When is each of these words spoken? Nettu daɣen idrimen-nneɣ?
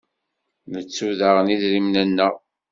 Nettu 0.71 1.07
daɣen 1.19 1.51
idrimen-nneɣ? 1.55 2.33